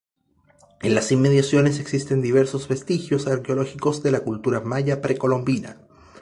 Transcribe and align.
En 0.81 0.95
las 0.95 1.11
inmediaciones 1.11 1.77
existen 1.79 2.23
diversos 2.23 2.67
vestigios 2.67 3.27
arqueológicos 3.27 4.01
de 4.01 4.09
la 4.09 4.21
cultura 4.21 4.59
maya 4.59 4.99
precolombina. 4.99 5.77